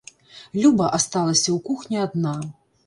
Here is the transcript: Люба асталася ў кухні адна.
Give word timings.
Люба 0.61 0.85
асталася 0.99 1.47
ў 1.51 1.57
кухні 1.69 1.97
адна. 2.07 2.37